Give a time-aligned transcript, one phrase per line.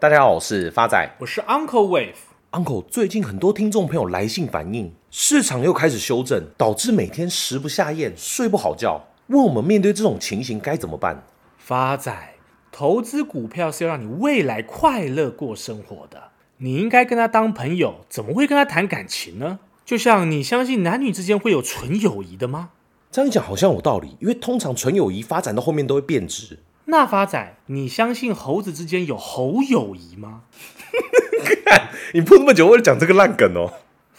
[0.00, 2.14] 大家好，我是发仔，我是 Uncle Wave。
[2.52, 8.98] Uncle，最近很多听众朋友来信反映，市场又开始修正，导致每天食不下咽，睡不好觉。
[9.26, 11.22] 问我们面对这种情形该怎么办？
[11.58, 12.10] 发仔，
[12.72, 19.58] 投资股票是要让你未来快乐过生活的，你应该跟他当朋友，怎么会跟他谈感情呢？
[19.84, 22.70] 就像你相信男女之间会有纯友谊的吗？
[23.10, 26.58] 这样一讲好像有道理，因为通常纯友谊发展到后面都会变质。
[26.90, 30.42] 那发仔，你相信猴子之间有猴友谊吗？
[32.12, 33.72] 你铺那么久为了讲这个烂梗哦。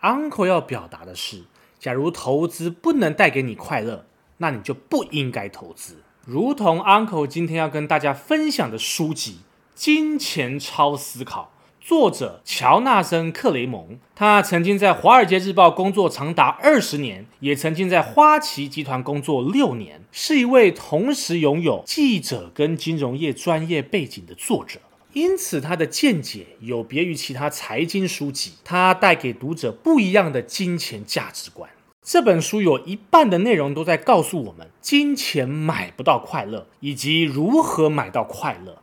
[0.00, 1.42] Uncle 要表达的是，
[1.78, 4.06] 假如投资不能带给你快乐，
[4.38, 6.02] 那你就不应该投资。
[6.24, 9.32] 如同 Uncle 今天要跟大家分享的书籍
[9.74, 11.52] 《金钱超思考》。
[11.84, 24.78] 作者乔纳森·克雷蒙，他曾经在《华尔街日报》工作长达二十年，也曾经在花旗集团工作六年，是一位同时拥有记者跟金融业专业背景的作者。
[25.12, 31.68] 因此，他的见解有别于其他财经书籍，他带给读者不一样的金钱价值观。
[32.04, 38.78] 这本书有一半的内容都在告诉我们，金钱买不到快乐，以及如何买到快乐。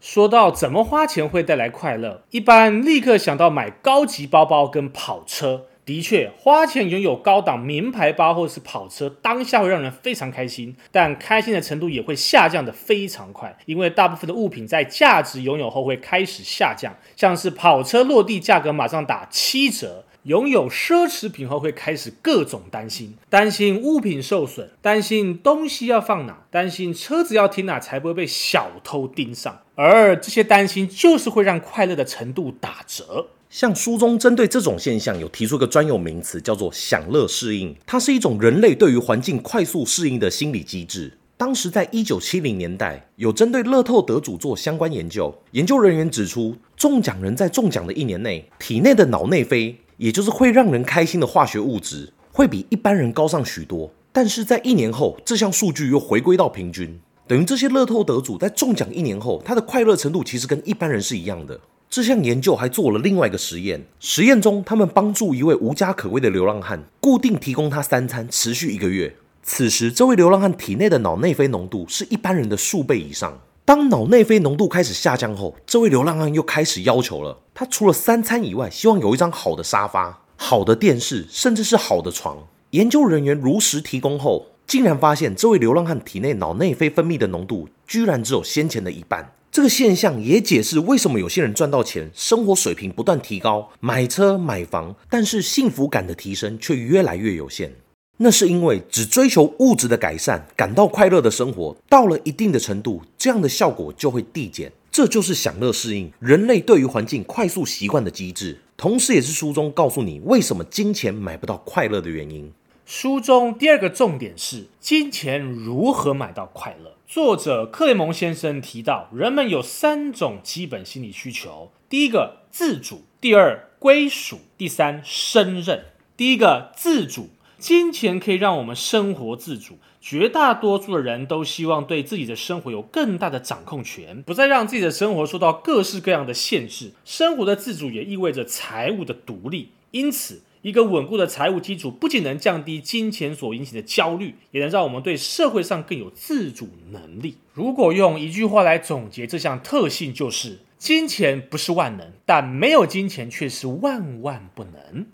[0.00, 5.66] 说到怎么花钱会带来快乐，一般立刻想到买高级包包跟跑车。
[5.84, 20.04] 的确，花钱拥有高档名牌包或是跑车，当下会让人非常开心，但开心的程度也会下降得非常快，因为大部分的物品在价值拥有后会开始下降，像是跑车落地价格马上打七折。
[20.28, 29.58] 拥有奢侈品后会开始各种担心，担心物品受损，担心东西要放哪，担心车子要停哪才不会被小偷盯上。
[29.74, 33.28] 而这些担心就是会让快乐的程度打折。
[33.48, 37.74] 像书中针对这种现象有提出个专有名词，叫做享乐适应。
[37.86, 41.16] 它是一种人类对于环境快速适应的心理机制。
[41.38, 49.74] 当时在一九七零年代，有针对乐透得主做相关研究，研究人员指出，中奖人在中奖的一年内，体内的脑内啡。
[49.98, 61.60] 也就是会让人开心的化学物质会比一般人高上许多，但是在一年后，这项数据又回归到平均，等于这些乐透得主在中奖一年后，他的快乐程度其实跟一般人是一样的。
[61.90, 69.16] 这项研究还做了另外一个实验，实验中他们帮助一位无家可归的流浪汉，固定提供他三餐，持续一个月。
[69.42, 73.40] 此时，这位流浪汉体内的脑内啡浓度是一般人的数倍以上。
[73.68, 77.38] 当脑内啡浓度开始下降后，这位流浪汉又开始要求了。
[77.52, 82.38] 他除了三餐以外，希望有一张好的沙发、好的电视，甚至是好的床。
[82.70, 89.34] 研究人员如实提供后，竟然发现这位流浪汉体内脑内啡分泌的浓度居然只有先前的一半。
[89.52, 97.74] 这个现象也解释为什么有些人赚到钱，生活水平不断提高，买车买房，但是幸福感的提升却越来越有限。
[98.20, 104.72] 那是因为只追求物质的改善，感到快乐的生活，到了一定的程度，这样的效果就会递减。
[104.90, 112.52] 这就是享乐适应，人类对于环境快速习惯的机制，同时也是书中告诉你为什么金钱买不到快乐的原因。
[112.84, 116.96] 书中第二个重点是金钱如何买到快乐。
[117.06, 125.84] 作者克雷蒙先生提到，人们有三种基本心理需求：第一个自主，第二归属，第三胜任。
[126.16, 127.28] 第一个自主。
[127.58, 136.92] 金钱可以让我们生活自主，绝大多数的人都希望对自己的生活有更大的掌控权，不再让自己的生活受到各式各样的限制。
[137.04, 147.38] 生活的自主也意味着财务的独立，因此，一个稳固的财务基础不仅能降低金钱所引起的焦虑，也能让我们对社会上更有自主能力。
[147.52, 155.06] 如果用一句话来总结这项特性，就是金钱不是万能，但没有金钱却是万万不能。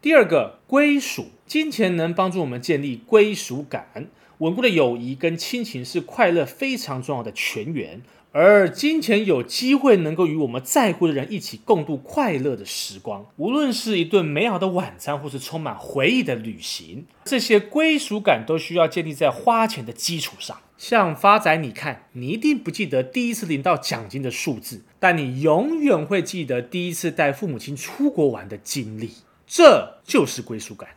[0.00, 4.08] 第二个归属，金钱能帮助我们建立归属感，
[4.38, 8.02] 稳固的友谊跟亲情是快乐非常重要的泉源。
[8.32, 20.58] 而金钱有机会能够与我们在乎的人一起共度快乐的时光，无论是一顿美好的晚餐，或是充满回忆的旅行，这些归属感都需要建立在花钱的基础上。
[20.76, 29.12] 像发仔，你看，你一定不记得第一次领到奖金的数字，但你永远会记得第一次带父母亲出国玩的经历。
[29.46, 30.90] 这就是归属感。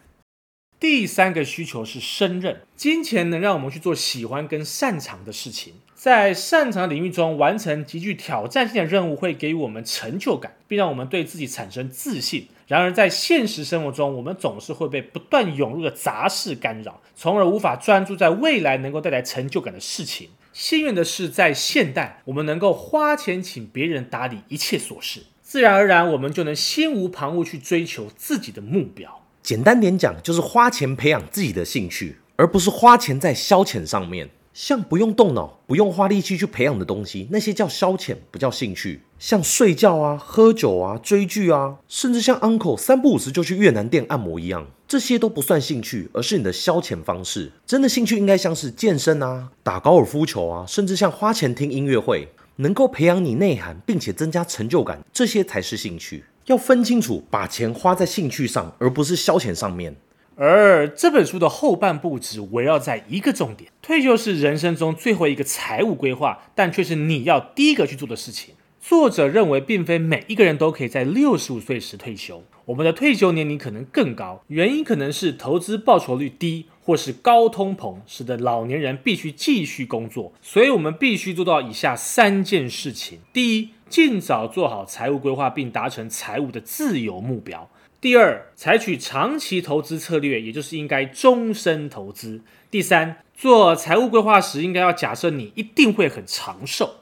[0.79, 12.47] 第三个需求是胜任，金钱能让我们去做喜欢跟擅长的事情，在擅长领域中完成极具挑战性的任务，会给予我们成就感，并让我们对自己产生自信。
[12.67, 20.29] 然而，在现实生活中，我们总是会被不断涌入的杂事干扰，从而无法专注在未来能够带来成就感的事情。
[20.53, 25.23] 幸运的是，在现代，我们能够花钱请别人打理一切琐事。
[25.41, 29.25] 自然而然，我们就能心无旁骛去追求自己的目标。
[29.49, 34.29] 简单点讲，就是花钱培养自己的兴趣，而不是花钱在消遣上面。
[34.53, 39.01] 像不用动脑、不用花力气去培养的东西，那些叫消遣，不叫兴趣。
[39.17, 47.51] 像睡觉啊、喝酒啊、追剧啊，甚至像 Uncle 三不五时就去越南店按摩一样，这些都不算兴趣，而是你的消遣方式。
[47.65, 56.25] 真的兴趣应该像是健身啊、打高尔夫球啊，甚至像花钱听音乐会，能够培养你内涵并且增加成就感，这些才是兴趣。
[56.49, 59.95] 要分清楚，把钱花在兴趣上，而不是消遣上面。
[60.35, 68.55] 而这本书的后半部只围绕在一个重点：退休是人生中最后一个财务规划，但却是你要第一个去做的事情。
[68.81, 72.41] 作者认为，并非每一个人都可以在六十五岁时退休。
[72.65, 80.33] 我们的退休年龄可能更高，原因可能是投资报酬率低，或是高通膨，使得老年人必须继续工作。
[80.41, 87.67] 所以，我们必须做到以下三件事情：第一，尽早做好财务规划，并达成财务的自由目标；
[87.99, 96.97] 第二，采取长期投资策略，也就是应该终身投资；第三，做财务规划时，应该要假设你一定会很长寿。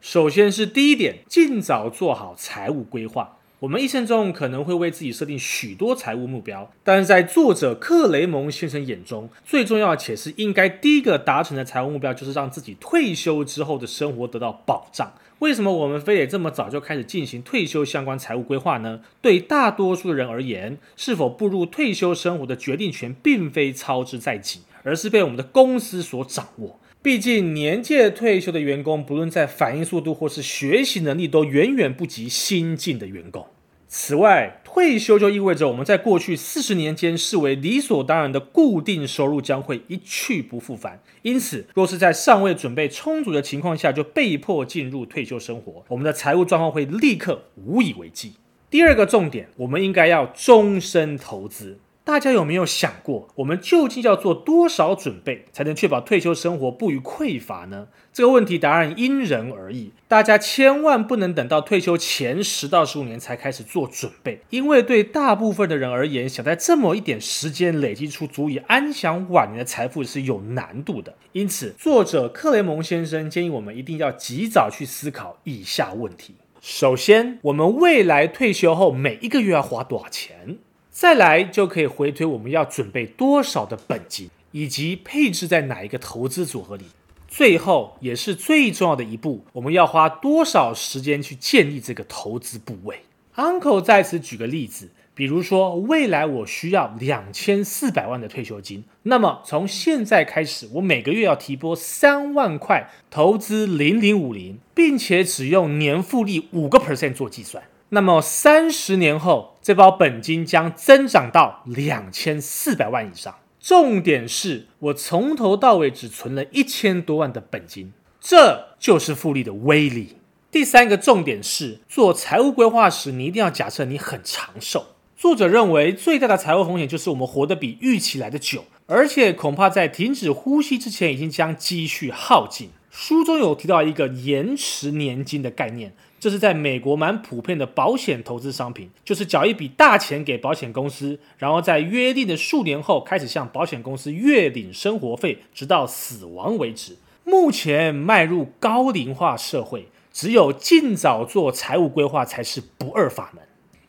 [0.00, 3.38] 首先是第一点，尽早做好财务规划。
[3.64, 15.14] 我们一生中可能会为自己设定许多财务目标，但是在作者克雷蒙先生眼中，最重要且是应该第一个达成的财务目标，就是让自己退休之后的生活得到保障。
[15.38, 19.00] 为什么我们非得这么早就开始进行退休相关财务规划呢？
[19.22, 26.78] 对大多数人而言，是否步入退休生活的决定权，并非操之在己，而是被我们的公司所掌握。
[27.00, 33.46] 毕竟，年届退休的员工，不论在反应速度或是学习能力，都远远不及新进的员工。
[33.86, 41.00] 此外，退休就意味着我们在过去四十年间视为理所当然的固定收入将会一去不复返。
[41.22, 48.34] 因此，若是在尚未准备充足的情况下就被迫进入退休生活，我们的财务状况会立刻无以为继。
[48.68, 51.78] 第二个重点，我们应该要终身投资。
[52.06, 57.88] 大家有没有想过，我们究竟要做多少准备，才能确保退休生活不虞匮乏呢？
[58.12, 71.14] 这个问题答案因人而异，大家千万不能等到退休前十到十五年才开始做准备，因为对大部分的人而言，想在这么一点时间累积出足以安享晚年的财富是有难度的。
[71.32, 80.58] 因此，作者克雷蒙先生建议我们一定要及早去思考以下问题：首先，我们未来退休后每一个月要花多少钱？
[80.94, 86.84] 再来就可以回推我们要准备多少的本金，以及配置在哪一个投资组合里。
[87.26, 93.00] 最后也是最重要的一步，我们要花多少时间去建立这个投资部位
[93.34, 107.64] ？Uncle 在此举个例子，比如说未来我需要两千四百万的退休金，那么从现在开始，我每个月要提拨三万块投资零零五零，并且只用年复利五个 percent 做计算。
[107.94, 113.36] 那么三十年后，这包本金将增长到两千四百万以上。
[113.60, 120.16] 重点是我从头到尾只存了一千多万的本金，这就是复利的威力。
[120.50, 124.86] 第三个重点是，做财务规划时，你一定要假设你很长寿。
[125.16, 132.70] 作者认为最大的财务风险就是我们活得比预期来的久，而且恐怕在停止呼吸之前，已经将积蓄耗尽。
[132.96, 135.92] 书中有提到一个延迟年金的概念。
[136.20, 146.96] 这是在美国蛮普遍的保险投资商品，就是缴一笔大钱给保险公司，然后在约定的数年后开始向保险公司月领生活费，直到死亡为止。
[147.24, 153.42] 目前迈入高龄化社会，只有尽早做财务规划才是不二法门。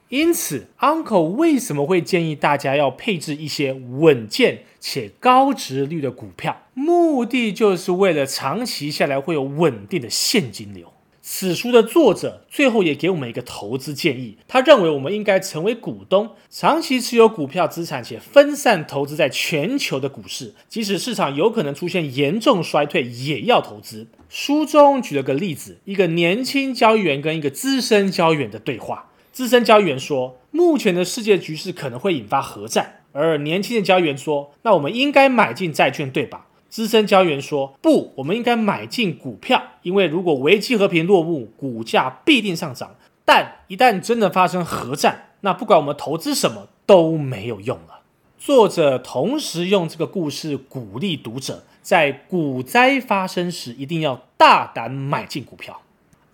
[0.10, 6.62] 因此，Uncle 为什么会建议大家要配置一些稳健且高值率的股票？
[6.76, 10.92] 目的就是为了长期下来会有稳定的现金流。
[11.28, 24.06] 此书的作者最后也给我们一个投资建议，他认为我们应该成为股东，长期持有股票资产，且分散投资在全球的股市，即使市场有可能出现严重衰退，也要投资。
[24.30, 29.10] 书中举了个例子，一个年轻交易员跟一个资深交易员的对话。
[29.36, 42.96] 资深交易员说：“目前的世界局势可能会引发核战。”而年轻的交易员说：“那我们应该买进债券，对吧？”资深交易员说：“不，我们应该买进股票，因为如果危机和平落幕，股价必定上涨。
[43.26, 48.04] 但一旦真的发生核战，那不管我们投资什么都没有用了。”
[48.40, 55.82] 作者同时用这个故事鼓励读者，在股灾发生时一定要大胆买进股票。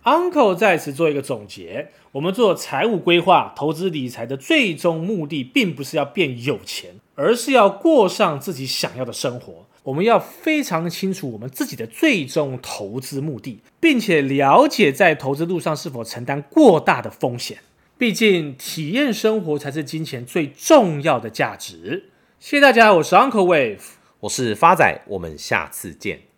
[0.04, 9.66] Uncle 在此做一个总结：我们做财务规划、投资理财的最终目的，并不是要变有钱，而是要过上自己想要的生活。
[9.84, 17.58] 我们要非常清楚我们自己的最终投资目的，并且了解在投资路上是否承担过大的风险。
[17.96, 22.10] 毕竟，体验生活才是金钱最重要的价值。
[22.40, 23.78] 谢谢大家，我是 Uncle Wave，
[24.18, 26.22] 我是发仔，我们下次见。